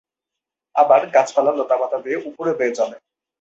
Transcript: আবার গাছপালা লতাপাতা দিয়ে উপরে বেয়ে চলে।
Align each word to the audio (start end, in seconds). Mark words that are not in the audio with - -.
আবার 0.75 1.01
গাছপালা 1.09 1.51
লতাপাতা 1.51 1.97
দিয়ে 1.97 2.17
উপরে 2.25 2.51
বেয়ে 2.53 2.75
চলে। 2.75 2.97